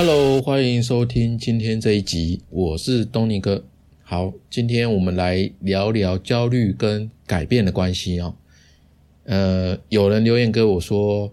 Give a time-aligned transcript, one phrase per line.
[0.00, 3.64] Hello，欢迎收听今天这一集，我是东尼哥。
[4.04, 8.36] 好，今天我们来聊聊焦虑跟改变的关系哦。
[9.24, 11.32] 呃，有人留言给我说，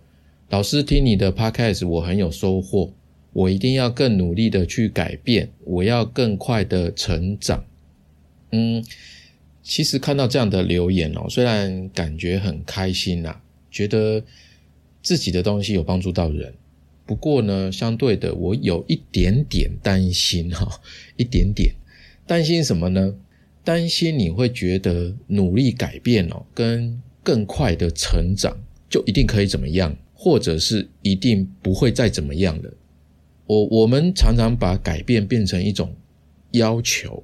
[0.50, 2.92] 老师听你的 Podcast，我很有收获，
[3.34, 7.64] 我一定要更努力的去改变，我要更快的成长。
[8.52, 8.84] 嗯，
[9.62, 13.36] 其实看到这样的留言哦，虽然感觉很开心呐，
[13.70, 14.24] 觉得
[15.04, 16.52] 自己的东西有帮助到人。
[17.06, 20.82] 不过呢，相对的，我有一点点担心哈，
[21.18, 21.74] 一点点
[22.26, 23.16] 担心什么呢？
[23.64, 28.56] 担心你会觉得努力改变哦，跟更快的成长
[28.90, 32.74] 就一定可以怎么样，或者是一定不会再怎么样了。
[33.48, 35.94] 我我们常常把改变变成一种
[36.52, 37.24] 要求，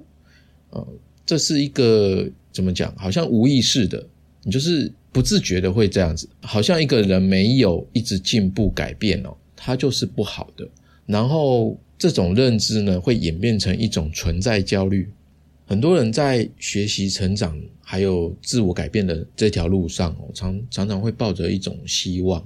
[0.70, 0.88] 呃，
[1.26, 2.96] 这是一个怎么讲？
[2.96, 4.04] 好像无意识的，
[4.44, 9.36] 你就是不自觉的会这样子，好像一个人没有一直进步改变哦。
[9.64, 10.67] 它就是不好的，
[11.06, 15.08] 然后这种认知呢，会演变成一种存在焦虑。
[15.68, 22.44] 很多人在学习成长还有自我改变的这条路上，常常常会抱着一种希望，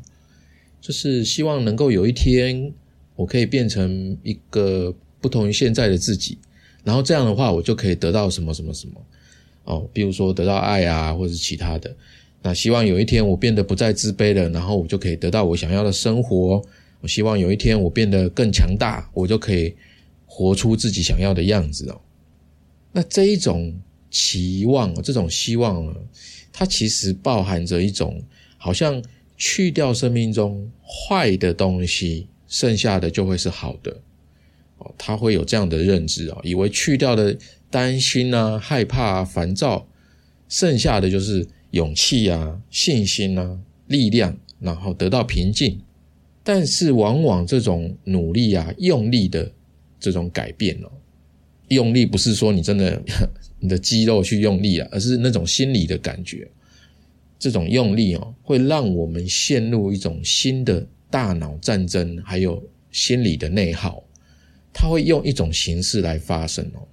[0.82, 2.70] 就是希望能够有一天
[3.16, 6.38] 我可以变成一个不同于现在的自己，
[6.84, 9.02] 然后这样的话，我就可以得到什么什么什么
[9.64, 11.96] 哦，比如说得到爱啊，或者是其他的。
[12.44, 16.62] 那希望有一天我变得不再自卑了，然后我就可以得到我想要的生活。
[17.08, 19.76] 希望有一天我变得更强大，我就可以
[20.26, 22.02] 活出自己想要的样子哦。
[22.92, 23.74] 那这一种
[24.10, 25.94] 期望，这种希望呢，
[26.54, 28.24] 它其实包含着一种
[28.58, 29.04] 好像
[29.38, 33.92] 去掉生命中坏的东西，剩下的就会是好的
[34.78, 34.94] 哦。
[34.98, 37.38] 他会有这样的认知啊，以为去掉的
[37.70, 39.86] 担心啊、害怕、啊、烦躁，
[40.48, 45.82] 剩下的就是勇气啊、信心啊、力量，然后得到平静。
[46.48, 49.52] 但是，往往这种努力啊、用力的
[50.00, 50.92] 这种改变哦，
[51.70, 53.02] 用力不是说你真的
[53.60, 56.48] 你的肌肉去用力啊，而是那种心理的感觉。
[57.40, 64.04] 这种用力哦，会让我们陷入一种新的大脑战争，还有心理的内耗。
[64.72, 66.88] 它会用一种形式来发生哦。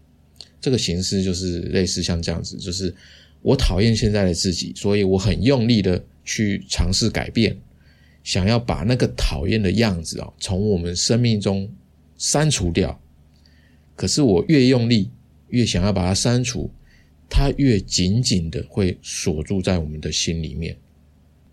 [0.63, 2.95] 这个形式就是类似像这样子，就是
[3.43, 7.55] 我讨厌现在的自己，所以我很用力的去尝试改变。
[8.23, 11.69] 想要把那个讨厌的样子啊，从我们生命中
[12.17, 13.01] 删除掉。
[13.95, 15.11] 可是我越用力，
[15.49, 16.71] 越想要把它删除，
[17.29, 20.77] 它越紧紧的会锁住在我们的心里面。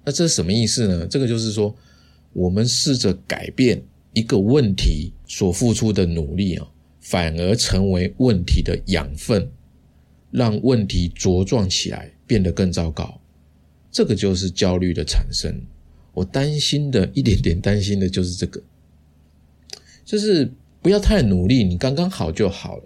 [0.05, 1.05] 那这是什么意思呢？
[1.07, 1.75] 这个就是说，
[2.33, 6.67] 我们试着改变一个问题所付出的努力啊，
[7.01, 9.49] 反而成为问题的养分，
[10.31, 13.19] 让问题茁壮起来，变得更糟糕。
[13.91, 15.61] 这个就是焦虑的产生。
[16.19, 18.61] 我担心的一点点担心的就是这个，
[20.03, 22.83] 就是不要太努力，你刚刚好就好了。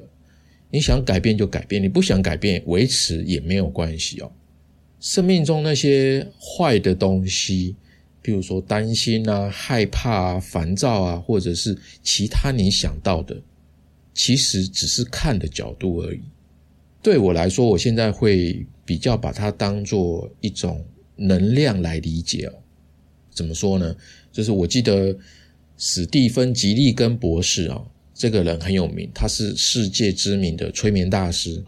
[0.69, 4.31] 你想改变就改变，你不想改变维持也没有关系哦。
[4.99, 7.75] 生命中那些坏的东西，
[8.21, 13.41] 比如说担心啊、害怕啊、烦躁啊，或者是其他你想到的，
[14.13, 16.21] 其实只是看的角度而已。
[17.01, 22.53] 对我来说，我现在会比较把它当做一种能量来理解哦。
[23.33, 23.95] 怎么说呢？
[24.31, 25.15] 就是我记得
[25.77, 27.81] 史蒂芬·吉利根博士啊，
[28.13, 31.63] 这个人很有名，他是世界知名的催眠大师，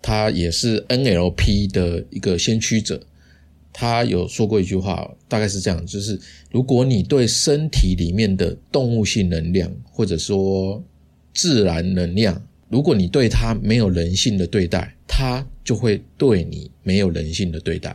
[0.00, 3.00] 他也是 NLP 的一个先驱者。
[3.78, 6.18] 他有说过一句话，大概是这样：就是
[6.50, 10.82] 如果你对身体里面的动物性能量，或者说
[11.34, 17.94] 自然能量，如果你对它没有人性的对待，它就会对你没有人性的对待。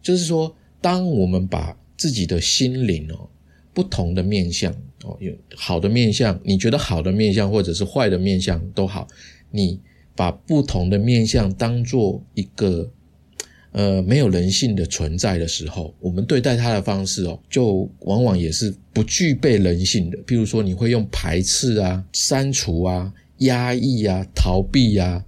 [0.00, 3.28] 就是说，当我们把自己的心灵哦，
[3.72, 4.72] 不同的面相
[5.04, 9.06] 哦，有好的面相，你觉得好的面相或者是坏的面相都好，
[9.50, 9.80] 你
[10.14, 12.90] 把不同的面相当做一个
[13.72, 20.18] 呃没有人性的存在的时候，我们对待他的方式哦，就往往也是不具备人性的。
[20.24, 25.24] 譬如说，你会用排斥啊、删除啊、压抑啊、逃避啊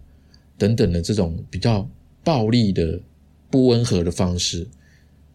[0.56, 1.88] 等等的这种比较
[2.24, 2.98] 暴力的、
[3.50, 4.66] 不温和的方式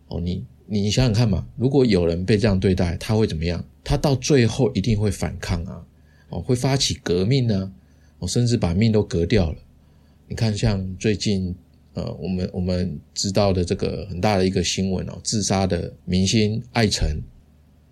[0.07, 0.43] 哦，你。
[0.73, 3.63] 你想想看嘛，如果有人被这样对待，他会怎么样？
[3.83, 5.85] 他到最后一定会反抗啊，
[6.29, 7.71] 哦，会发起革命呢，
[8.17, 9.57] 哦，甚至把命都革掉了。
[10.27, 11.53] 你看，像最近
[11.93, 17.21] 呃，我们我们知道的这个很大的一个新闻哦，自杀的明星艾辰，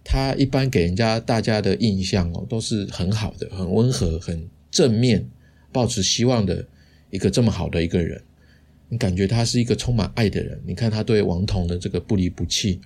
[0.03, 5.29] 他一般给人家大家的印象哦，都是很好的、很温和、很正面、
[5.71, 6.65] 抱持希望的
[7.11, 8.19] 一个这么好的一个人。
[8.91, 10.61] 你感觉他是一个充满爱的人。
[10.65, 12.81] 你看他对王彤的这个不离不弃，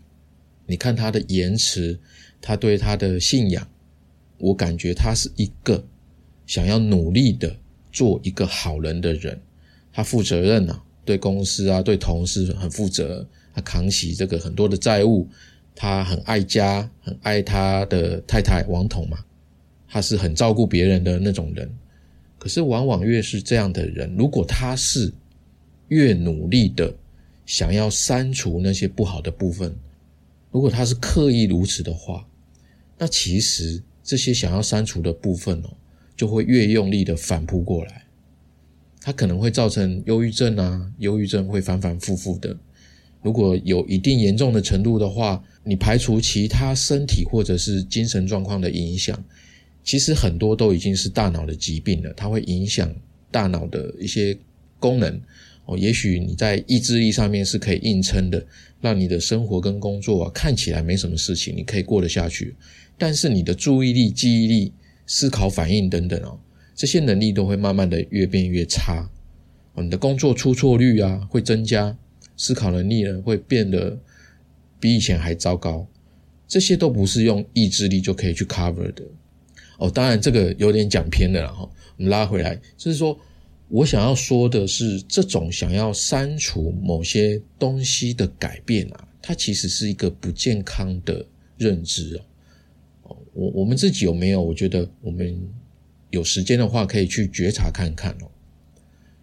[0.67, 1.99] 你看他的言辞，
[2.39, 3.67] 他对他的信仰，
[4.37, 5.83] 我感觉他是一个
[6.45, 7.57] 想要努力的
[7.91, 9.41] 做一个好人的人，
[9.91, 15.27] 他负责任啊，对公司啊，对同事很负责，他扛起这个很多的债务，
[15.73, 19.17] 他很爱家，很爱他的太太王彤嘛，
[19.87, 21.67] 他是很照顾别人的那种人。
[22.37, 25.11] 可是往往越是这样的人，如果他是
[25.89, 26.93] 越努力的
[27.45, 29.75] 想要删除那些不好的部分，
[30.51, 32.25] 如果他是刻意如此的话，
[32.97, 35.69] 那其实这些想要删除的部分哦，
[36.15, 38.05] 就会越用力的反扑过来，
[39.01, 42.57] 它可能会造成忧郁症啊，忧郁症会反反复复的。
[43.21, 49.23] 如果有一定严重的程度的话，你排除其他身体或者是精神状况的影响，
[49.83, 52.93] 其实很多都已经是大脑的疾病了，它会影响
[53.29, 54.37] 大脑的一些
[54.79, 55.21] 功能。
[55.65, 58.45] 哦，也许你在意志力上面是可以硬撑的，
[58.81, 62.55] 让你的生活跟工作啊看起来没什么事情，你可以过得下去。
[62.99, 64.71] 但是你的注意力、记忆力、
[65.07, 66.39] 思考、反应等等哦，
[66.75, 69.09] 这些能力都会慢慢的越变越差。
[69.75, 71.97] 你的工作出错率啊会增加，
[72.37, 73.99] 思考能力呢会变得
[74.79, 75.87] 比以前还糟糕。
[76.47, 79.03] 这些都不是用意志力就可以去 cover 的。
[79.79, 83.19] 哦，当然这个有点讲偏了哈，我们拉回来，就是说。
[83.67, 91.25] 我想要说的是，这种想要删除某些东西的改变啊，它其实是一个不健康的
[91.57, 92.21] 认知
[93.03, 93.17] 哦。
[93.33, 94.41] 我我们自己有没有？
[94.41, 95.35] 我觉得我们
[96.11, 98.29] 有时间的话，可以去觉察看看哦。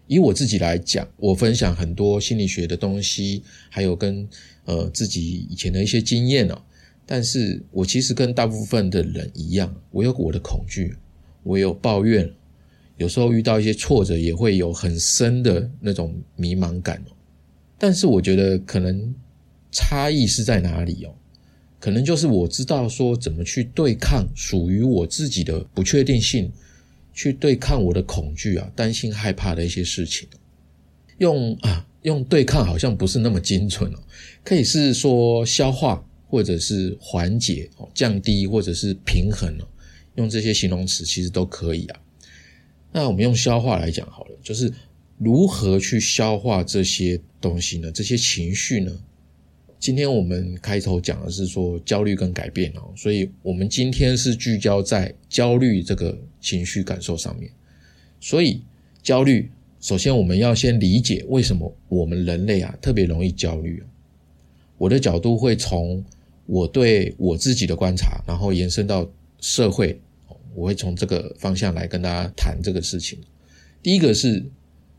[0.07, 4.27] 以我自己来讲，我分享很多心理学的东西，还有跟
[4.65, 6.61] 呃自己以前的一些经验哦。
[7.05, 10.97] 但是我其实跟大部分的人一样，我有我的恐惧，
[11.43, 12.29] 我有抱怨。
[13.03, 17.11] 有时候遇到一些挫折，也会有很深的那种迷茫感哦。
[17.77, 19.13] 但是我觉得可能
[19.73, 21.13] 差异是在哪里哦？
[21.81, 26.49] 可能就是我知道说怎么去对抗属于我自己的不确定性，
[27.13, 30.25] 去对抗我的恐惧啊、担心、害怕的一些事情。
[31.17, 33.99] 用啊，用对抗好像不是那么精准哦，
[34.45, 39.67] 可以是说消化，或者是缓解、降低，或者是平衡哦。
[40.15, 41.99] 用这些形容词其实都可以啊。
[42.93, 44.71] 那我们用消化来讲好了，就是
[45.17, 47.91] 如何去消化这些东西呢？
[47.91, 48.91] 这些情绪呢？
[49.79, 57.51] 今天我们开头讲的是说焦虑跟改变哦，所以我们今天是聚焦在焦虑这个情绪感受上面。
[58.21, 58.61] 所以
[59.01, 59.49] 焦虑，
[59.81, 63.83] 首先我们要先理解为什么我们人类啊特别容易焦虑。
[64.77, 66.05] 我的角度会从
[66.45, 69.09] 我对我自己的观察，然后延伸到
[69.41, 69.99] 社会。
[70.55, 73.19] 我会从这个方向来跟大家谈这个事情。
[73.81, 74.43] 第一个是，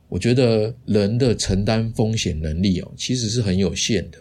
[0.08, 4.18] 我觉得人的承担风险能力哦，其实是很有限的。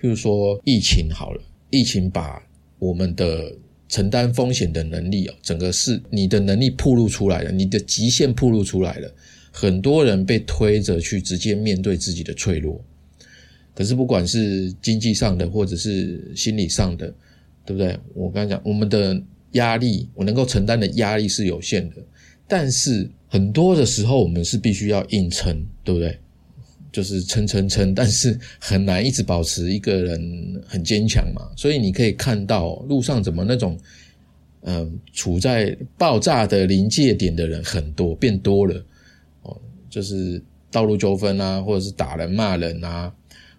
[0.00, 2.42] 譬如说疫情好了，疫情把
[2.78, 3.52] 我们的
[3.88, 9.14] 承担风险的能力哦，整个是你的能力暴露出来了，你的极限暴露出来了，
[9.52, 12.84] 很多人被推着去直接面对自己的脆弱。
[13.74, 17.06] 可是不管是经济上的，或者是心理上的，
[17.64, 17.96] 对不对？
[18.14, 19.22] 我刚才讲我们的。
[19.56, 21.96] 压力，我能够承担的压力是有限的，
[22.48, 26.18] 但是很多的时候我们是必须要硬撑，对不对？
[26.92, 31.50] 就是撑撑撑，但是很难一直保持一个人很坚强嘛。
[31.54, 33.78] 所以你可以看到路上怎么那种，
[34.62, 38.82] 嗯，处在爆炸的临界点的人很多，变多了
[39.42, 39.60] 哦。
[39.90, 43.12] 就是道路纠纷啊，或者是打人骂人啊，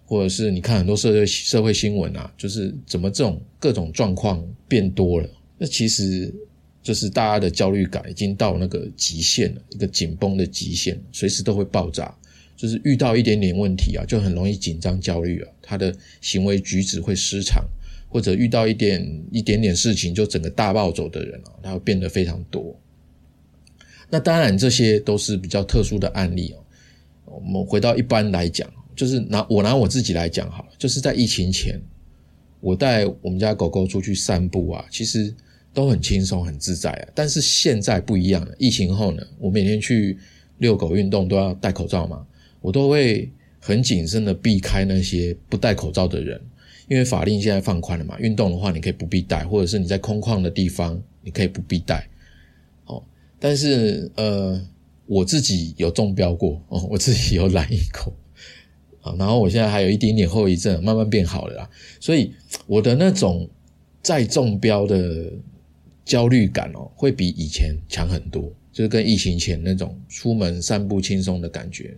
[0.04, 5.28] 或者是你看很多社会社会新闻啊，就是怎么这种各种状况变多了。
[5.58, 6.32] 那其实
[6.82, 12.14] 就是大家的焦虑感已经到那个极限了，一个紧绷的极限，随时都会爆炸。
[12.56, 17.64] 就是遇到一点点问题啊，就很容易紧张、焦虑啊，他的行为举止会失常，
[18.08, 22.76] 或者遇到一点一点点事情就整个大暴走的人啊，他会变得非常多。
[24.10, 26.58] 那当然这些都是比较特殊的案例哦。
[27.26, 31.80] 我们回到一般来讲，就是拿我拿我自己来讲好了，就是在疫情前，
[32.58, 35.32] 我带我们家狗狗出去散步啊，其实。
[35.78, 38.52] 都很轻松很自在啊，但是现在不一样了。
[38.58, 40.18] 疫情后呢，我每天去
[40.56, 42.26] 遛狗运动都要戴口罩嘛，
[42.60, 43.30] 我都会
[43.60, 46.40] 很谨慎的避开那些不戴口罩的人，
[46.88, 48.18] 因为法令现在放宽了嘛。
[48.18, 52.08] 运动的话，你可以不必戴，或者是你在空旷的地方，你可以不必戴。
[52.86, 53.00] 哦，
[53.38, 54.60] 但是呃，
[55.06, 58.12] 我自己有中标过哦， 我自己有染一口
[59.00, 61.70] 啊，然后我现在还有一点点后遗症，慢慢变好了啦。
[62.00, 62.34] 所以
[62.66, 63.48] 我的那种
[64.02, 65.32] 再中标的。
[66.08, 71.94] 焦虑感哦，会比以前强很多，就是跟疫情前那种出门散步轻松的感觉，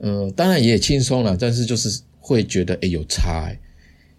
[0.00, 3.50] 嗯，当然也轻松了，但是就是会觉得哎有差，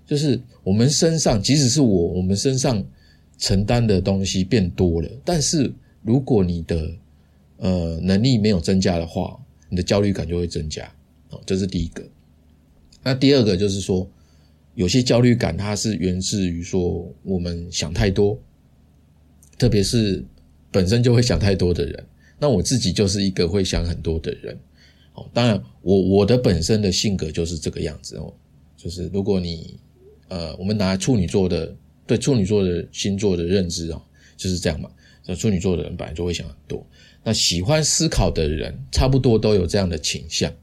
[0.07, 2.83] 就是我们身上，即使是我，我们身上
[3.37, 5.71] 承担的东西变多了，但是
[6.01, 6.91] 如果你的
[7.57, 10.83] 呃能力没有增加的话，你的焦虑感就会增加。
[11.29, 12.03] 哦，这是第一个。
[13.03, 14.09] 那第二个就是说，
[14.73, 18.39] 有些焦虑感它是源自于说我们想太多，
[19.57, 20.23] 特别是
[20.71, 22.05] 本身就会想太多的人。
[22.39, 24.57] 那我自己就是一个会想很多的人。
[25.13, 28.33] 哦，当然我我的本身的性格就是这个样子哦，
[28.75, 29.79] 就是如果你
[30.27, 31.73] 呃，我们拿处女座的
[32.05, 34.01] 对处女座的星座的认知啊，
[34.35, 34.89] 就是这样嘛。
[35.25, 36.85] 那处女座的人本来就会想很多，
[37.23, 40.53] 那喜欢思考的人差不多都有这样的倾向。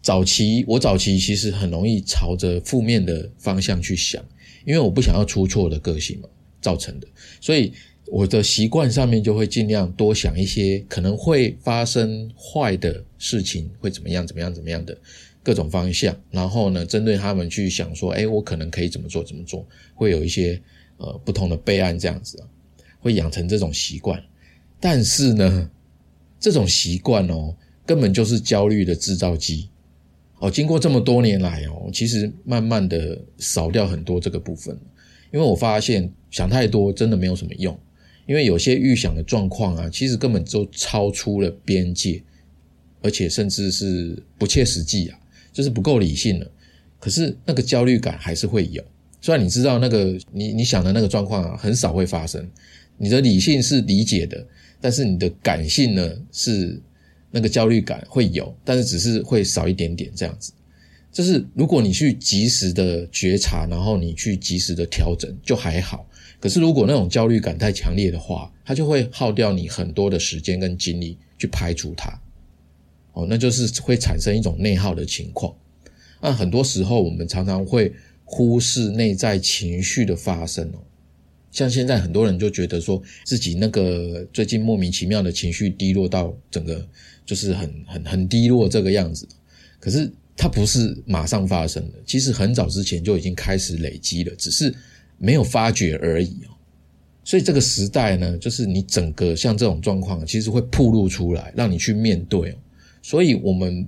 [0.00, 4.24] 早期我早期其实很容易朝着负面的方向去想，
[4.64, 6.28] 因为我不想要出错的个性嘛
[6.62, 7.06] 造成的，
[7.40, 7.72] 所以
[8.10, 14.98] 我的习惯上面就会尽量多想一些可能会发生坏的事情会怎么样怎么样怎么样的
[15.44, 19.64] 各种方向，然后呢针对他们去想说，哎，我可能可以怎么做怎么做，
[19.94, 20.60] 会有一些
[20.96, 22.48] 呃不同的备案这样子啊，
[22.98, 24.20] 会养成这种习惯，
[24.80, 25.70] 但是呢
[26.40, 27.54] 这种习惯哦
[27.86, 29.68] 根本就是焦虑的制造机。
[30.40, 34.76] 哦，经过这么多年来哦，其实慢慢的少掉很多这个部分，
[35.32, 37.78] 因为我发现想太多真的没有什么用，
[38.30, 42.22] 因为有些预想的状况啊，其实根本就超出了边界，
[43.02, 45.18] 而且甚至是不切实际啊，
[45.52, 46.48] 就是不够理性了。
[47.00, 48.80] 可是那个焦虑感还是会有，
[49.20, 52.48] 虽然你知道那个你你想的那个状况啊，很少会发生，
[52.98, 54.46] 你的理性是理解的，
[54.80, 56.80] 但是你的感性呢是。
[57.32, 60.52] 那个焦虑感会有，但是只是会少一点点这样子。
[61.12, 66.04] 就是如果你去及时的觉察，然后你去及时的调整，就还好。
[66.40, 72.10] 可是如果那种焦虑感太强烈的话，它就会耗掉你很多的时间跟精力去排除它。
[73.12, 75.54] 哦，那就是会产生一种内耗的情况。
[76.20, 77.92] 那很多时候我们常常会
[78.24, 80.78] 忽视内在情绪的发生哦。
[81.52, 86.84] 像现在很多人就觉得说自己那个最近莫名其妙的情绪低落到整个。
[87.26, 89.24] 就是很很很低落这个样子，
[89.78, 94.74] 可是它不是马上发生的，其实很早之前就已经开始累积了，只是
[95.20, 96.50] 没有发觉而已哦。
[97.22, 102.56] 所以这个时代呢，就是你整个像这种状况，其实会暴露出来，让你去面对哦。
[103.02, 103.86] 所以我们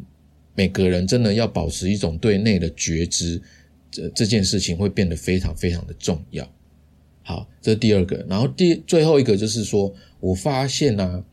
[0.55, 3.43] 每个人真的要保持一种对内的觉知，
[3.91, 6.49] 这这件事情会变得非常非常的重要。
[7.25, 11.25] 好，这是第二个，然后第最后一个就是说我发现呢。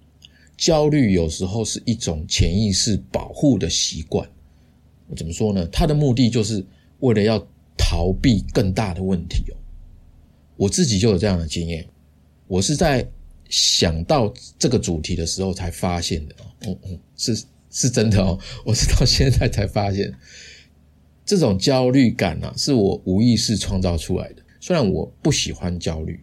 [0.61, 4.29] 焦虑有时候是一种潜意识保护的习惯，
[5.15, 5.65] 怎么说呢？
[5.71, 6.61] 它的目的就是
[6.99, 7.39] 为了要
[7.77, 9.55] 逃避更大的问题哦。
[10.59, 11.87] 我自己就有这样的经验，
[12.45, 13.07] 我是在
[13.47, 16.45] 想到这个主题的时候才发现的哦。
[16.67, 20.13] 嗯嗯，是是真的哦，我是到现在才发现，
[21.25, 24.43] 这种焦虑感啊，是我无意识创造出来的。
[24.59, 26.19] 虽然我不喜欢焦虑。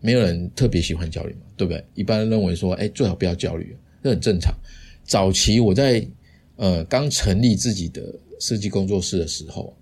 [0.00, 1.84] 没有人特别喜欢焦虑嘛，对不对？
[1.94, 4.54] 一般认为说，哎，最好不要焦虑，这很正常。
[5.02, 6.06] 早期我在
[6.54, 9.76] 呃刚成立自己的设计工作室的时候，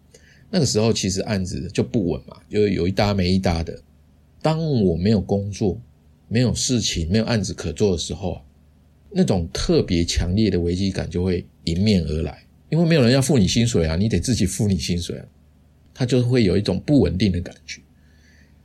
[0.50, 3.78] 那个时候其实案子就不稳嘛，就有一搭没一搭的。
[4.40, 5.80] 当我没有工作、
[6.28, 8.42] 没有事情、没有案子可做的时候啊，
[9.10, 15.26] 那种特别强烈的危机感就会迎面而来，因为没有人要付你薪水啊，你得自己付你薪水啊，
[15.92, 17.80] 他就会有一种不稳定的感觉。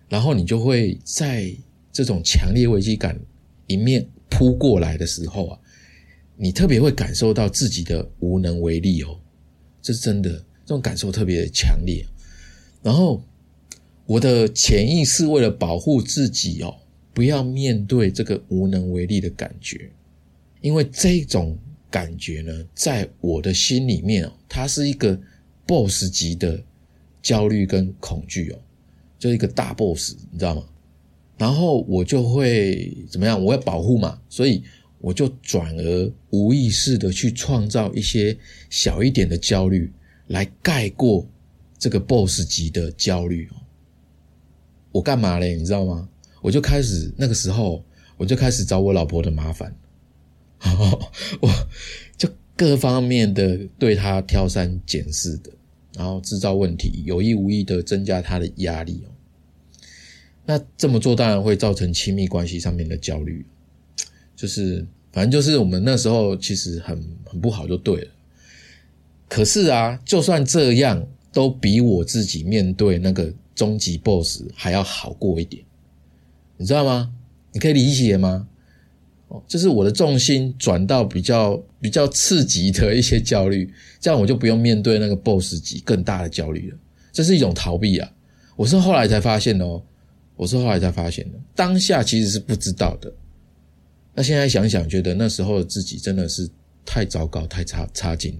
[0.08, 1.52] 然后你就会在
[1.92, 3.20] 这种强烈危机感
[3.68, 5.60] 迎面扑过来的时候啊，
[6.36, 9.18] 你特别会感受到自己的无能为力哦，
[9.82, 12.06] 这是真的，这种感受特别强烈。
[12.82, 13.22] 然后
[14.06, 16.74] 我的潜意识为了保护自己哦，
[17.14, 19.92] 不要面对这个无能为力的感觉，
[20.62, 21.58] 因为这种
[21.90, 25.20] 感觉呢，在我的心里面哦，它是一个
[25.68, 26.64] BOSS 级的
[27.22, 28.60] 焦虑跟恐惧哦。
[29.20, 30.64] 就一个大 boss，你知道吗？
[31.38, 33.44] 然后我就会怎么样？
[33.44, 34.64] 我要保护嘛，所以
[35.00, 38.38] 我就转而无意识的去创造一些
[38.70, 39.92] 小一点的焦虑，
[40.32, 41.28] 来盖过
[41.78, 43.56] 这个 boss 级的焦虑哦。
[44.92, 45.56] 我干嘛嘞？
[45.56, 46.10] 你知道吗？
[46.42, 47.84] 我就开始那个时候，
[48.18, 49.76] 我就开始找我老婆的麻烦，
[51.40, 51.50] 我
[52.18, 55.52] 就各方面的对她挑三拣四的。
[55.94, 59.12] 然后制造问题，有意无意的增加他的压力哦。
[60.46, 63.46] 那这么做当然会造成亲密关系上面的焦虑，
[64.34, 68.12] 就是反正就是我们那时候其实很很不好就对了。
[69.32, 75.64] 可是啊，就算这样，都比我自己面对那个终极 BOSS 还要好过一点，
[76.58, 77.14] 你知道吗？
[77.54, 78.46] 你可以理解吗？
[79.30, 86.78] 哦就是我的重心转到比较比较刺激的一些焦虑，这样我就不用面对那个 BOSS 级更大的焦虑了。
[87.14, 88.12] 这是一种逃避啊！
[88.58, 89.82] 我是后来才发现哦，
[90.36, 93.10] 我是后来才发现的，当下其实是不知道的。
[94.14, 96.50] 那现在想想，觉得那时候的自己真的是
[96.86, 98.40] 太糟糕、太差差劲了。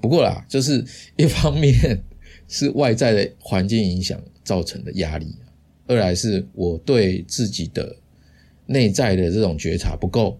[0.00, 0.84] 不过啦，就是
[1.16, 2.02] 一方面
[2.48, 5.34] 是外在的环境影响造成的压力，
[5.86, 7.96] 二来是我对自己的
[8.66, 10.38] 内在的这种觉察不够。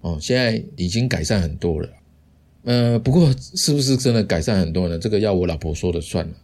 [0.00, 1.88] 哦，现在已经改善很多了。
[2.64, 4.98] 呃，不过是不是真的改善很多呢？
[4.98, 6.34] 这个要我老婆说的算了，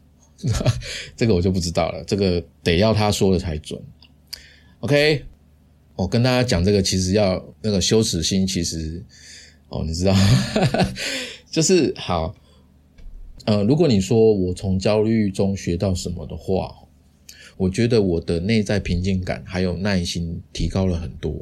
[1.17, 2.05] 这个我就不知道了。
[2.05, 3.81] 这个得要她说的才准。
[4.81, 5.25] OK。
[5.99, 9.03] 我跟大家讲这个，其实要那个羞耻心，其实
[9.71, 10.15] 哦，你知道，
[11.57, 12.37] 就是好。
[13.47, 16.75] 呃，如果你说我从焦虑中学到什么的话，
[17.57, 21.35] 我觉得我的内在平静感还有耐心提高了很多。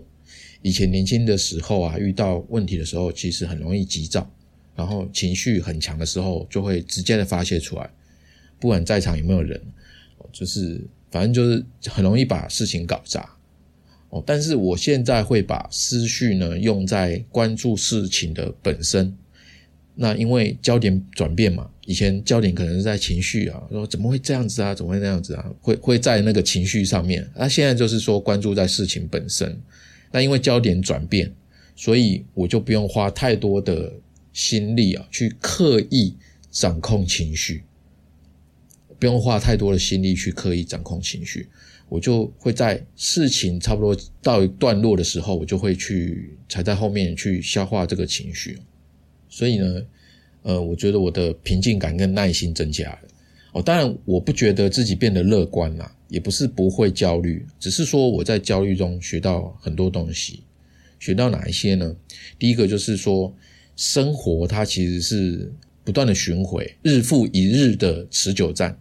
[0.62, 4.30] 以前年轻的时候啊，遇到问题的时候，其实很容易急躁，
[4.76, 7.90] 然后情绪很强的时候，就会直接的发泄出来，
[8.60, 9.60] 不管在场有没有人，
[10.30, 10.80] 就是
[11.10, 13.28] 反正就是很容易把事情搞砸。
[14.10, 19.12] 哦但是我现在会把思绪呢用在关注事情的本身。
[19.96, 27.28] 那因为焦点转变嘛，以前焦点可能是在情绪啊，说怎么会这样子啊，怎么会那样子啊，会会在那个情绪上面。
[27.36, 29.56] 那现在就是说关注在事情本身。
[30.10, 31.32] 那因为焦点转变，
[31.76, 33.92] 所以我就不用花太多的
[34.32, 36.14] 心力啊，去刻意
[36.50, 37.62] 掌控情绪，
[38.98, 41.48] 不用花太多的心力去刻意掌控情绪。
[41.88, 48.58] 我就会在事情差不多到一段落的时候，我就会去才在后面去消化这个情绪。
[49.36, 49.82] 所以呢，
[50.42, 52.98] 呃，我觉得我的平静感跟耐心增加了。
[53.50, 60.44] 哦，当然我不觉得自己变得乐观啦，也不是不会焦虑，只是说我在焦虑中学到很多东西。
[61.00, 61.96] 学到哪一些呢？
[62.38, 63.34] 第一个就是说，
[63.74, 68.78] 生活它其实是不断的巡回，日复一日的持久战。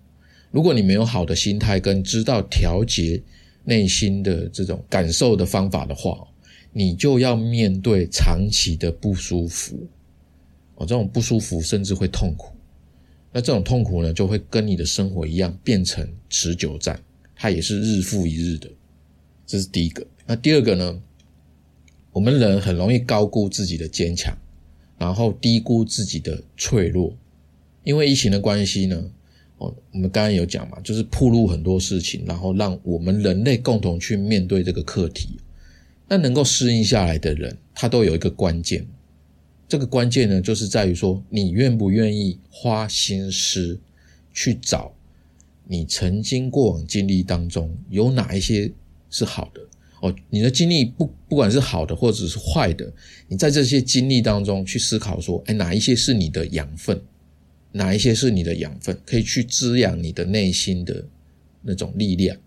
[0.51, 3.19] 如果你没有好的心态跟知道调节
[3.63, 6.15] 内心的这种感受的方法的话，
[6.71, 9.87] 你就要面对长期的不舒服
[10.75, 12.53] 哦，这种不舒服甚至会痛苦。
[13.31, 17.01] 那这种痛苦呢，就会跟你的生活一样变成持久战，
[17.35, 18.69] 它也是日复一日的。
[19.45, 20.05] 这是第一个。
[20.25, 21.01] 那第二个呢？
[22.11, 24.37] 我们人很容易高估自己的坚强，
[24.99, 27.11] 然后低估自己的脆弱，
[27.83, 29.11] 因为疫情的关系呢。
[29.57, 35.39] 哦我们刚刚有讲嘛，就是铺路很多事情，然后让我们人类共同去面对这个课题。
[36.07, 38.85] 那能够适应下来的人，他都有一个关键。
[39.73, 43.81] 这个关键呢，就是在于说，你愿不愿意花心思
[44.31, 44.93] 去找
[45.65, 48.71] 你曾经过往经历当中有哪一些
[49.09, 49.59] 是好的
[50.01, 50.15] 哦？
[50.29, 52.93] 你的经历不不管是好的或者是坏的，
[53.27, 57.01] 你在这些经历当中去思考说，哎，哪一些是你的养分？
[57.71, 61.03] 哪一些是你的养分，可以去滋养你的内心的
[61.63, 62.37] 那种力量，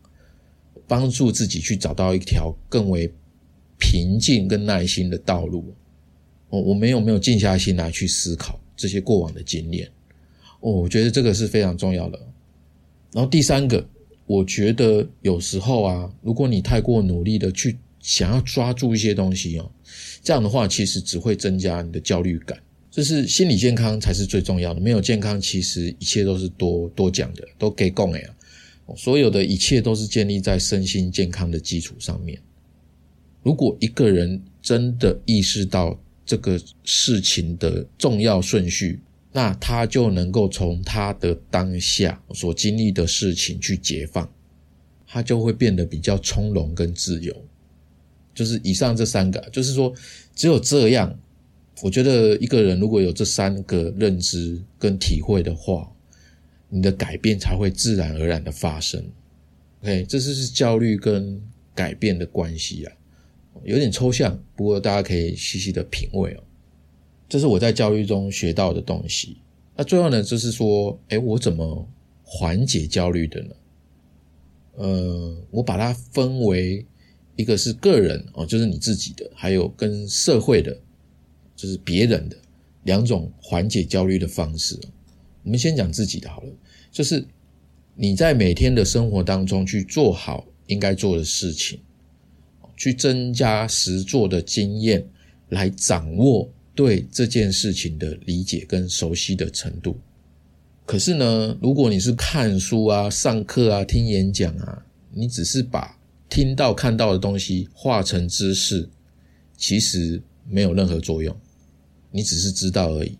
[0.87, 3.13] 帮助自己去找到一条更为
[3.81, 5.75] 平静跟耐心的道路。
[6.49, 9.91] 我我们有没有静下心来去思考这些过往的经验？
[10.61, 12.19] 哦，我觉得这个是非常重要的。
[13.13, 13.87] 然后第三个，
[14.27, 19.71] 我觉得有时候啊，如果你太过努力的去想要抓住一些东西哦，
[20.23, 22.59] 这样的话其实只会增加你的焦虑感。
[22.91, 28.33] 就是心理健康才是最重要的，没有健康，其实一切都是多多讲的，都给供哎啊！
[28.97, 32.41] 所有的一切都是建立在身心健康的基础上面。
[33.43, 39.01] 如果一个人真的意识到这个事情的重要顺序，
[39.33, 44.31] 那他就能够从他的当下所经历的事情去解放，
[45.07, 47.35] 他就会变得比较从容跟自由。
[48.35, 49.95] 就是以上这三个，就是说
[50.35, 51.19] 只有这样。
[51.83, 55.93] 我觉得一个人如果有这三个认知跟体会的话，
[56.71, 59.05] 你的改变才会自然而然的发生。
[59.83, 61.39] OK，这就是焦虑跟
[61.75, 62.93] 改变的关系啊，
[63.65, 66.43] 有点抽象，不过大家可以细细的品味哦。
[67.29, 69.39] 这是我在焦虑中学到的东西。
[69.77, 71.89] 那最后呢，就是说，哎，我怎么
[72.23, 73.55] 缓解焦虑的呢？
[74.75, 76.85] 呃，我把它分为
[77.35, 80.77] 一个是个人哦，就是你自己的，还有跟社会的。
[81.57, 82.37] 就是别人的
[82.83, 84.79] 两种缓解焦虑的方式。
[85.43, 86.53] 我们先讲自己的好了，
[86.93, 87.27] 就是
[87.95, 91.81] 你在每天的生活当中去做好应该做的事情，
[92.77, 95.05] 去增加实做的经验，
[95.49, 99.99] 来掌握对这件事情的理解跟熟悉的程度。
[100.85, 108.89] 可是呢，如果你是看书啊、上课啊、听演讲啊，你只是把听到看到的东西化成知识，
[109.57, 111.35] 其实没有任何作用。
[112.13, 113.19] 你只是知道而已，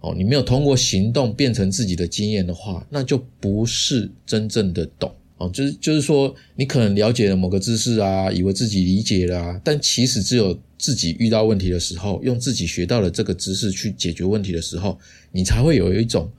[0.00, 14.98] 哦，你没有通过行动变成自己的经验的话，那就不是真正的懂哦，就是就是说，你可能了解了某个知识啊，以为自己理解了啊，但其实只有自己遇到问题的时候，用自己学到的这个知识去解决问题的时候，
[15.32, 16.30] 你才会有一种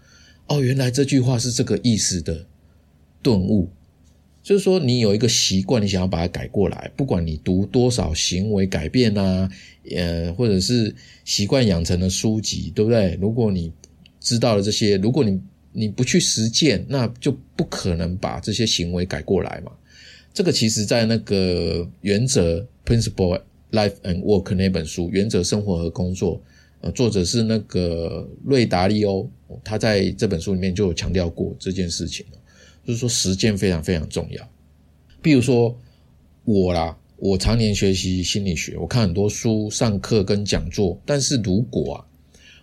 [0.47, 2.45] 哦，原来这句话是这个意思的
[3.21, 3.69] 顿悟。
[4.41, 9.49] 就是说，你有一个习惯，你想要把它改过来，不管你读多少行为改变啊，
[9.95, 13.17] 呃，或者是习惯养成的书籍，对不对？
[13.21, 13.71] 如果你
[14.19, 15.39] 知道了这些，如果你
[15.73, 19.71] 你不去实践，那就不可能把这些行为改过来嘛。
[20.33, 26.37] 这个其实在那个原则 （Principle Life and Work） 那本书《原则生活和工作》，
[26.81, 29.29] 呃，作者是那个瑞达利欧，
[29.63, 32.25] 他在这本书里面就有强调过这件事情
[32.85, 34.49] 就是说，实践非常非常重要。
[35.21, 35.75] 比如说
[36.43, 40.99] 我啦，我常年学习心理学，我看很多书、上课跟讲座。
[41.05, 42.05] 但是如果啊，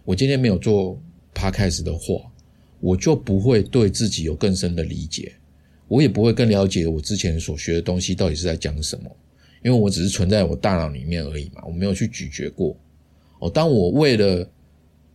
[0.04, 1.00] 我今天没有做
[1.34, 2.29] podcast 的话，
[2.80, 5.32] 我就不会对自己有更深的理解，
[5.86, 9.10] 我也不会更了解我之前所学的东西到底是在讲什么。
[9.62, 12.74] 因为我只是存在我大脑里面而已嘛，我没有去咀嚼过。
[13.40, 14.50] 哦，当我为了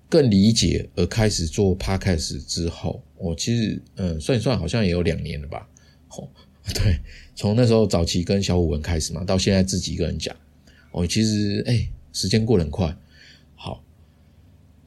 [0.08, 5.67] 更理解而开始做 podcast 之后，我其实嗯算一算好像也有两年了吧。
[6.10, 6.30] 哦，
[6.75, 6.99] 对，
[7.36, 10.36] 从那时候早期跟小虎文开始嘛，到现在自己一个人讲，
[10.91, 12.95] 哦，其实哎时间过得很快。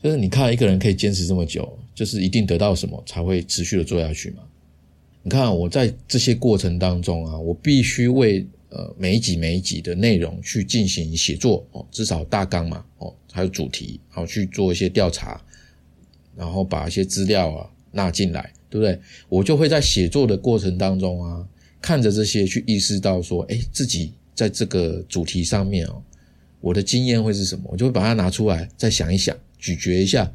[0.02, 4.42] 就是你看一个人可以坚持这么久，就是一定得到什么才会持续的做下去嘛。
[5.22, 8.46] 你看我在这些过程当中啊，我必须为。
[8.70, 15.42] 呃，每一集每一集的内容去进行写作哦，至少大纲嘛哦，还有主题，然后去做一些调查，
[16.36, 19.00] 然后把一些资料啊纳进来，对不对？
[19.30, 21.48] 我就会在写作的过程当中啊，
[21.80, 26.02] 看着这些去意识到说，哎，自己在这个主题上面哦，
[26.60, 27.64] 我的经验会是什么？
[27.72, 30.32] 我就会把它拿出来再想一想，咀嚼一下。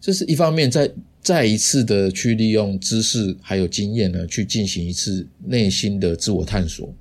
[0.00, 0.90] 这是一方面，再
[1.22, 6.92] 再一次的去利用知识还有经验呢，去进行一次内心的自我探索。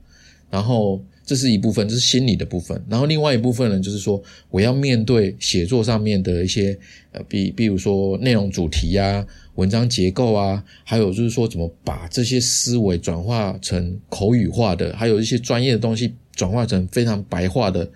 [0.50, 2.84] 然后这是一部分，这是心理的部分。
[2.90, 6.78] 然后另外一部分呢，就是说我要面对写作上面的一些
[7.12, 17.90] 呃，比比如说内容主题啊、文章结构啊，还有就是说怎么把这些思维转化成口语化的，还有一些专业的东西转化成非常白话的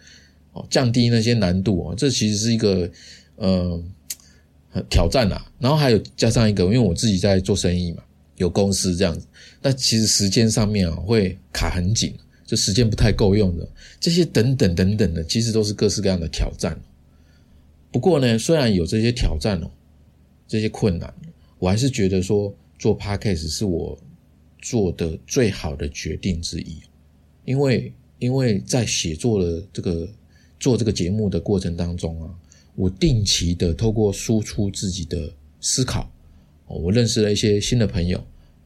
[0.54, 2.90] 哦，降低那些难度啊，这其实是一个
[3.36, 3.84] 呃
[4.90, 5.52] 挑战啊。
[5.60, 8.04] 然后还有加上一个，因为我自己在做生意嘛，
[8.38, 9.26] 有公司这样子，
[9.62, 12.14] 那其实时间上面啊会卡很紧。
[12.46, 13.68] 就时间不太够用的
[14.02, 16.78] 这些等等等等的，其实都是各式各样的挑战。
[17.90, 19.72] 不过呢，虽然有这些挑战哦，
[20.46, 21.12] 这些困难，
[21.58, 23.98] 我还是觉得说做 podcast 是我
[24.62, 26.78] 做的最好的决定之一。
[27.46, 30.08] 因为因为在写作的这个
[30.60, 32.30] 做这个节目的过程当中啊，
[32.76, 36.12] 我定期的透过输出自己的思考，
[36.68, 38.24] 我认识了一些新的朋友，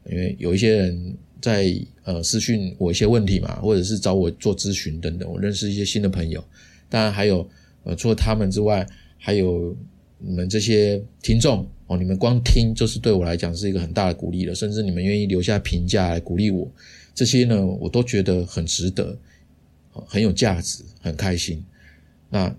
[0.09, 1.17] 因为有一些人。
[1.39, 1.71] 在
[2.03, 6.43] 呃私讯我一些问题嘛，或者是找我做咨询等等，我认识一些新的朋友，
[6.89, 7.47] 当然还有
[7.83, 8.85] 呃除了他们之外，
[9.19, 9.73] 还有
[10.17, 16.67] 你们这些听众哦，你们光听就是对我来讲是一个很大的鼓励了，甚至你们愿意留下评价来鼓励我，
[17.13, 19.15] 这些呢我都觉得很值得，
[20.07, 21.63] 很有价值，很开心，
[22.31, 22.53] 那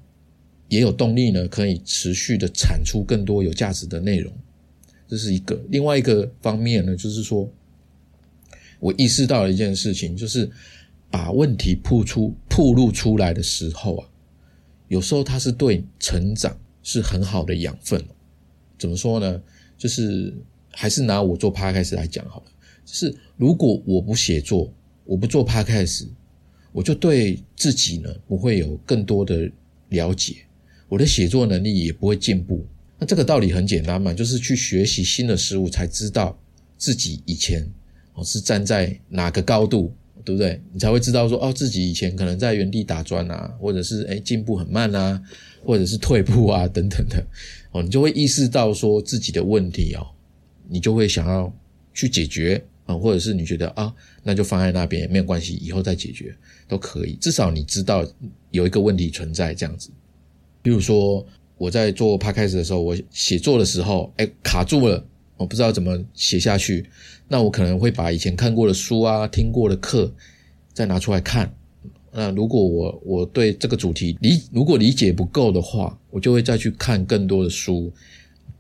[0.69, 4.33] 也有动力呢，可以持续的产出更多有价值的内容，
[5.07, 5.61] 这是一个。
[5.69, 7.49] 另外一个方面呢，就是说。
[8.81, 10.49] 我意识到了一件事情，就是
[11.11, 14.09] 把问题铺出、铺露出来的时候啊，
[14.87, 18.01] 有时候它是对成长是很好的养分。
[18.79, 19.43] 怎么说呢？
[19.77, 20.33] 就是
[20.71, 22.53] 还是拿我做 podcast 来讲好了。
[22.85, 24.73] 就是如果我不写作，
[25.05, 26.07] 我不做 podcast，
[26.71, 29.51] 我就对自己呢不会有更多的
[29.89, 30.37] 了解，
[30.89, 32.67] 我的写作能力也不会进步。
[32.99, 36.37] 那这个道理很简单嘛，就是去学习新的事物，才知道
[36.77, 37.65] 自己以前
[38.15, 38.25] 哦。
[38.25, 40.61] 是站在哪个高度，对不对？
[40.73, 45.23] 你才会知道说，哦，自己以前可能在原地打转啊，或者是哎进步很慢啊，
[45.65, 47.25] 或者是退步啊 等等的，
[47.71, 50.05] 哦，你就会意识到说自己的问题哦，
[50.69, 51.55] 你就会想要
[51.95, 56.35] 去解决啊，或者是你觉得啊，那就放在那边没有关系，以后再解决
[56.67, 57.13] 都可以。
[57.21, 58.05] 至少你知道
[58.51, 59.91] 有一个问题存在这样子。
[60.63, 61.25] 比如说
[61.57, 65.05] 我在做 p 开始的时候，我写作的时候，哎，卡住了。
[65.37, 66.85] 我不知道怎么写下去，
[67.29, 70.13] 那我可能会把以前看过的书啊、听过的课
[70.73, 71.55] 再拿出来看。
[72.11, 77.93] 那如果我我对这个主题理如果理解不够的话，我就会再去看更多的书，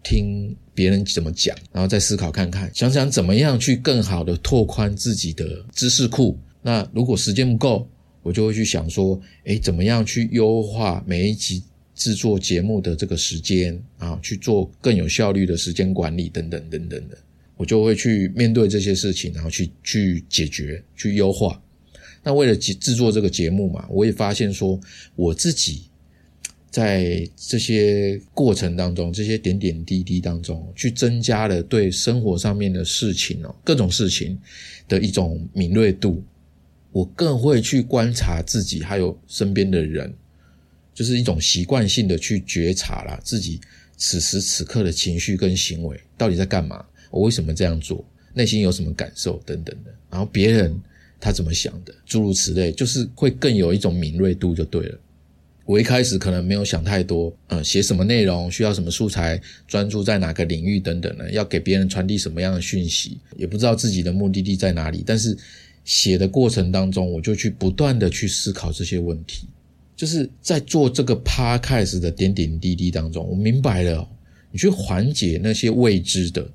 [0.05, 6.39] 听别人怎么讲，然后再思考看看，想想怎么样去更好的拓宽自己的知识库。
[6.63, 7.89] 那如果时间不够，
[8.23, 11.65] 我就会去想说，诶，怎么样去优化每一集。
[11.99, 17.19] 制作节目的这个时间啊，去做更有效率的时间管理等等等等的，
[17.57, 21.61] 我就会去面对这些事情，然后去去解决、去优化。
[22.23, 24.79] 那为了制制作这个节目嘛，我也发现说，
[25.17, 25.83] 我自己
[26.71, 34.39] 在这些过程当中，这些点点滴滴当中，去增加了对生活上面的事情哦，各种事情
[34.87, 36.23] 的一种敏锐度。
[36.93, 40.13] 我更会去观察自己，还有身边的人，
[40.99, 43.61] 就是一种习惯性的去觉察啦，自己
[43.97, 46.85] 此时此刻的情绪跟行为到底在干嘛？
[47.13, 48.05] 我为什么这样做？
[48.35, 49.95] 内心有什么感受等等的？
[50.11, 50.77] 然后别人
[51.21, 51.95] 他怎么想的？
[52.05, 54.99] 诸如此类，就是会更有一种敏锐度就对了。
[55.65, 65.39] 我一开始可能没有想太多，嗯，写什么内容，需要什么素材，专注在哪个领域等等的，要给别人传递什么样的讯息，也不知道自己的目的地在哪里，但是。
[65.85, 69.49] 写的过程当中，我就去不断的去思考这些问题，
[69.99, 74.09] 就是在做这个 podcast 的点点滴滴当中，我明白了，
[74.53, 76.49] 你去缓解那些未知的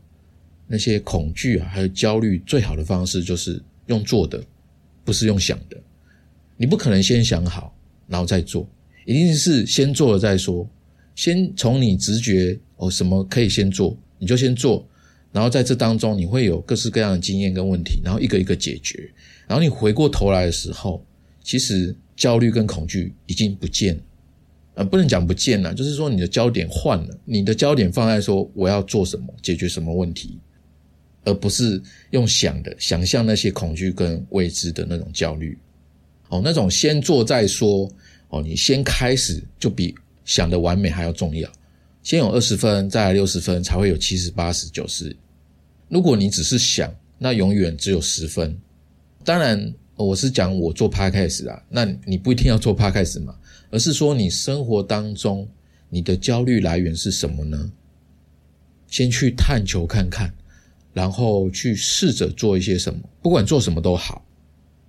[0.65, 4.41] 那些恐惧啊，还有焦虑，最好的方式就是用做的，
[5.03, 5.75] 不是用想的。
[6.56, 7.77] 你不可能先想好
[8.08, 8.65] 然后再做，
[9.06, 10.65] 一定是先做了再说。
[11.13, 14.88] 先从你直觉哦，什么可以先做，你就先做。
[15.34, 19.12] 然后在这当中，你会有各式各样的经验跟问题，然后一个一个解决。
[19.47, 21.06] 然后你回过头来的时候，
[21.43, 24.02] 其实焦虑跟恐惧已经不见了，
[24.76, 30.38] 呃，不能讲不见了，就是说你的焦点换了，你的焦点放在说我要做什么，解决什么问题，
[31.23, 35.58] 而不是用想的想象那些恐惧跟未知的那种焦虑。
[36.30, 37.89] 哦，那种先做再说，
[38.30, 39.93] 哦，你先开始就比
[40.26, 41.52] 想的完美还要重要。
[42.02, 45.15] 先有二十分，再来六十分，才会有七十八十九十。
[45.89, 48.58] 如果你只是想，那永远只有十分。
[49.23, 53.35] 当然，我是讲我做 podcast 啊，那你不一定要做 podcast 嘛，
[53.69, 55.47] 而是说你生活当中
[55.89, 57.71] 你的焦虑来源是什么呢？
[58.87, 60.33] 先去探求看看，
[60.93, 64.23] 然后去试着做一些什么，不管做什么都好。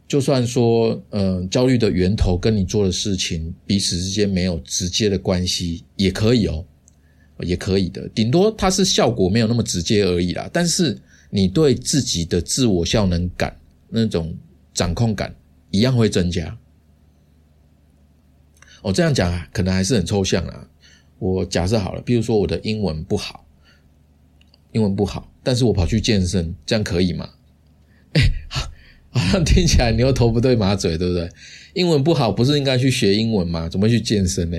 [0.07, 6.64] 就算说，嗯，焦虑的源头跟你做的事情彼此之间没有直接的关系，也可以哦。
[7.40, 10.48] 也可以的，顶多它是效果没有那么直接而已啦。
[10.53, 10.96] 但是
[11.31, 13.57] 你对自己的自我效能感
[13.88, 14.33] 那种
[14.75, 15.35] 掌控感
[15.71, 16.59] 一样会增加。
[18.83, 20.69] 我这样讲啊可能还是很抽象啊。
[21.19, 23.47] 我假设好了，比如说我的英文不好，
[24.73, 27.31] 英文不好，但是我跑去健身，这样可以吗？
[28.13, 28.21] 哎，
[29.11, 31.31] 好像听起来牛头不对马嘴，对不对？
[31.73, 33.69] 英文不好不是应该去学英文吗？
[33.69, 34.59] 怎么去健身呢？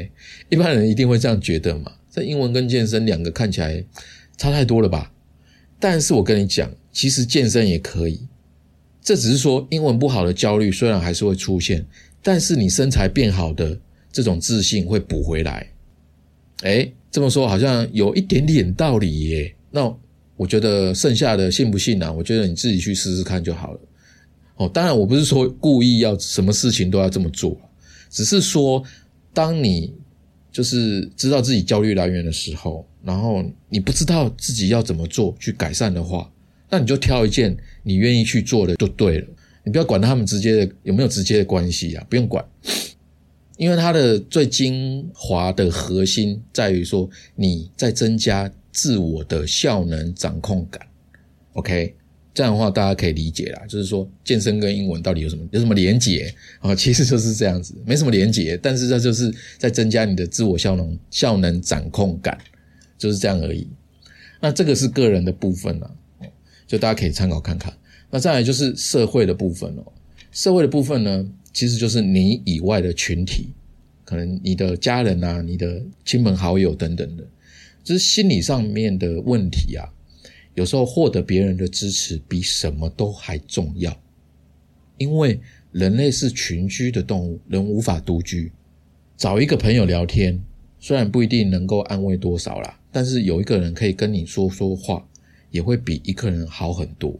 [0.49, 1.91] 一般人一定会这样觉得嘛。
[2.09, 3.85] 这英文跟健身两个看起来
[4.37, 5.11] 差太多了吧？
[5.79, 8.27] 但是我跟你讲，其实健身也可以。
[9.05, 11.85] 这只是说英文不好的焦虑虽然还是会出现，
[12.23, 13.79] 但是你身材变好的
[14.11, 15.71] 这种自信会补回来。
[16.63, 19.55] 哎，这么说好像有一点点道理耶。
[19.69, 19.95] 那
[20.35, 22.11] 我觉得剩下的信不信呢？
[22.11, 23.79] 我觉得你自己去试试看就好了。
[24.55, 27.55] 哦，当然我不是说故意要什么事情都要这么做，
[28.09, 28.83] 只是说
[29.31, 29.93] 当你。
[30.51, 36.31] 就是知道自己焦虑来源的时候，然后你不知道自己要怎么做去改善的话，
[36.69, 39.27] 那你就挑一件你愿意去做的就对了。
[39.63, 42.45] 你不要管他们直接的有没有直接的关系啊，不用管，
[43.57, 50.85] 因为它的最精华的核心在于说你在增加自我的效能掌控感。
[51.53, 51.95] OK。
[52.33, 56.75] 这样的话，大家可以理解啦，就是说健身跟英文到底有什么有什么连结啊？
[56.75, 62.37] 其实就是这样子，没什么连结，但是这就是在增加你的自我效能效能掌控感，
[62.97, 63.65] 就是这样而已。
[64.41, 65.89] 那这个是个人的部分啊，
[66.67, 67.73] 就大家可以参考看看。
[68.09, 69.83] 那再来就是社会的部分哦，
[70.31, 73.49] 社会的部分呢，其实就是你以外的群体，
[74.03, 77.23] 可能你的家人啊、你的亲朋好友等等的，
[77.83, 79.87] 就是心理上面的问题啊。
[80.53, 83.93] 有时候获得别人的支持比什么都还重要，
[84.97, 85.37] 因为
[85.73, 88.49] 人类是群居的动物，人无法独居。
[89.17, 90.41] 找一个朋友聊天，
[90.79, 95.05] 虽然不一定能够安慰多少啦，但是有一个人可以跟你说说话，
[95.55, 97.17] 也会比一个人好很多。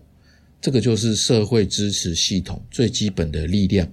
[0.60, 3.90] 这个就是社会支持系统最基本的力量。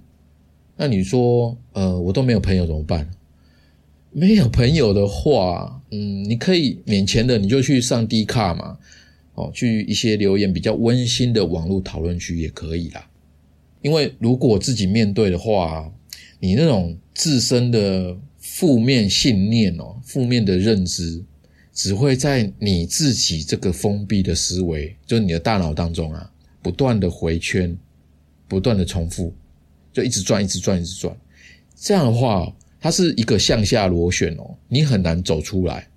[0.76, 3.09] 那你说，呃，我都没有朋友怎么办？
[4.11, 8.76] 没有朋友的话，嗯，你可以免钱的，你就去上 D 卡嘛。
[9.35, 13.09] 哦，去一些留言比较温馨的网络讨论区也可以啦。
[13.81, 15.90] 因为如果自己面对的话，
[16.40, 21.22] 你那种自身的负面信念哦，负面的认知，
[21.72, 26.30] 只会在你自己这个封闭的思维，就是你的大脑当中啊，
[26.62, 27.76] 不断的回圈，
[28.46, 29.32] 不断的重复，
[29.92, 31.16] 就一直转，一直转，一直转。
[31.74, 35.88] 这样的话，它是一个向下螺旋哦，你很难走出来。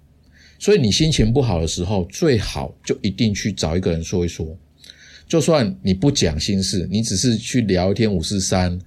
[0.57, 4.57] 所以你心情不好的时候，最好就一定去找一个人说一说。
[5.27, 8.79] 就算你不讲心事，你只是去聊一天五四三，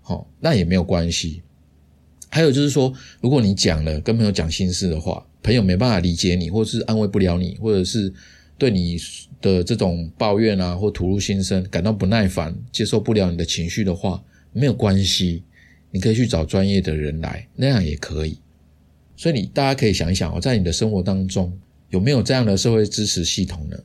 [0.00, 1.42] 好，那也没有关系。
[2.30, 8.12] 还有就是说，如果你讲了跟朋友讲心事的话，朋友没办法理解你，或者是安慰不了你，或者是
[8.56, 8.98] 对你
[9.40, 14.22] 的这种抱怨啊或吐露心声感到不耐烦，接受不了你的情绪的话，
[14.52, 15.42] 没有关系，
[15.90, 18.38] 你可以去找专业的人来，那样也可以。
[19.16, 21.52] 所以你大家可以想一想哦，在你的生活当中
[21.90, 23.76] 有没有这样的社会支持系统呢？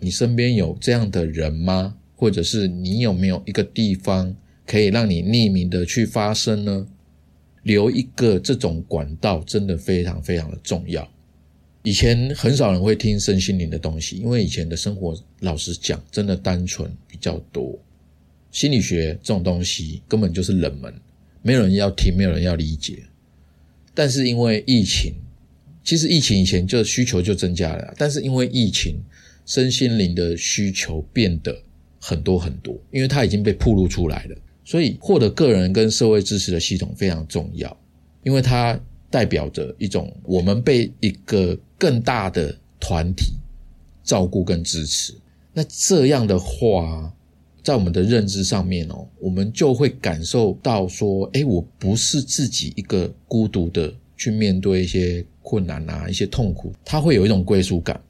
[0.00, 1.94] 你身边有这样的人吗？
[2.14, 4.34] 或者是你有没有一个地方
[4.66, 6.86] 可以让你匿名的去发声呢？
[7.68, 11.06] 留一个这种管道真的非常非常的重要。
[11.82, 17.78] 以前很少人会听身心灵的东西，因为以前的生活老实讲真的单纯比较多。
[18.50, 20.92] 心理学这种东西根本就是冷门，
[21.42, 23.02] 没有人要听，没有人要理解。
[23.94, 25.12] 但是因为疫情，
[25.84, 28.96] 其实疫情以前就需求就增加了，但是因为疫情，
[29.44, 31.54] 身心灵的需求变得
[32.00, 34.36] 很多很多，因为它已经被曝露出来了，
[34.68, 37.74] 所以获得个人跟社会支持的系统非常重要，
[38.22, 38.78] 因为它
[39.08, 43.32] 代表着一种我们被一个更大的团体
[44.04, 45.14] 照顾跟支持。
[45.54, 47.10] 那这样的话。
[47.60, 58.00] 在我们的认知上面哦，我们就会感受到说，哎，我不是自己一个孤独的去面对一些困难啊，一些痛苦，他会有一种归属感。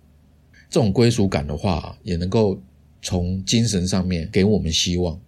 [0.70, 2.56] 这种归属感的话，也能够
[3.02, 5.18] 从精神上面给我们希望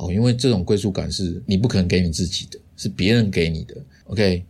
[0.00, 3.76] 哦，因为这种归属感是你不可能给你自己的，是别人给你的。
[4.04, 4.42] OK，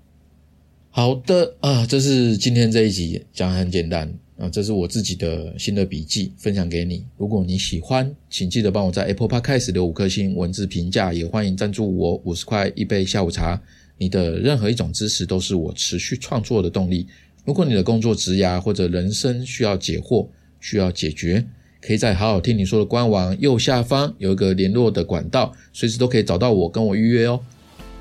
[0.91, 4.13] 好的啊，这是今天这一集讲很简单。
[4.39, 7.05] 啊，这是我自己的新的笔记，分享给你。
[7.19, 13.61] 如果你喜欢，请记得帮我在 Apple Podcast 留五颗星文字评价，也欢迎赞助我五十块一杯下午茶。
[13.99, 17.07] 你的任何一种支持都是我持续创作的动力。
[17.45, 20.27] 如果你的工作职涯或者人生需要解惑、
[20.59, 21.45] 需要解决，
[21.81, 27.41] 可以在好好听你说的官网右下方有一个联络的管道，随时都可以找到我，跟我预约哦。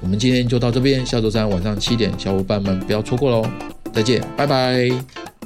[0.01, 3.49] 我们今天就到这边，下周三晚上七点，小伙伴们不要错过喽。
[3.93, 5.38] 再见，拜拜。